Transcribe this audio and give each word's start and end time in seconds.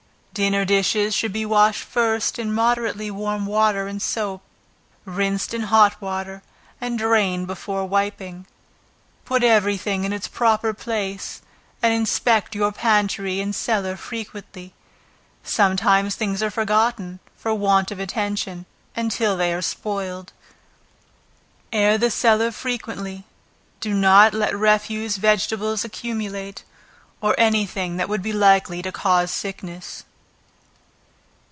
Dinner 0.33 0.63
dishes 0.63 1.13
should 1.13 1.33
be 1.33 1.45
washed 1.45 1.83
first 1.83 2.39
in 2.39 2.53
moderately 2.53 3.11
warm 3.11 3.45
water 3.45 3.87
and 3.87 4.01
soap, 4.01 4.41
rinsed 5.03 5.53
in 5.53 5.63
hot 5.63 6.01
water, 6.01 6.41
and 6.79 6.97
drained 6.97 7.47
before 7.47 7.85
wiping. 7.85 8.47
Put 9.25 9.43
every 9.43 9.75
thing 9.75 10.05
in 10.05 10.13
its 10.13 10.29
proper 10.29 10.73
place, 10.73 11.41
and 11.83 11.93
inspect 11.93 12.55
your 12.55 12.71
pantry 12.71 13.41
and 13.41 13.53
cellar 13.53 13.97
frequently. 13.97 14.73
Sometimes 15.43 16.15
things 16.15 16.41
are 16.41 16.49
forgotten, 16.49 17.19
for 17.35 17.53
want 17.53 17.91
of 17.91 17.99
attention, 17.99 18.65
until 18.95 19.35
they 19.35 19.53
are 19.53 19.61
spoiled. 19.61 20.31
Air 21.73 21.97
the 21.97 22.09
cellar 22.09 22.51
frequently; 22.53 23.25
do 23.81 23.93
not 23.93 24.33
let 24.33 24.55
refuse 24.57 25.17
vegetables 25.17 25.83
accumulate, 25.83 26.63
or 27.19 27.35
any 27.37 27.65
thing 27.65 27.97
that 27.97 28.07
would 28.07 28.21
be 28.21 28.33
likely 28.33 28.81
to 28.81 28.93
cause 28.93 29.29
sickness. 29.29 30.05